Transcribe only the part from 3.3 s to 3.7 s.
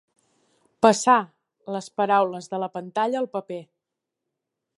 paper.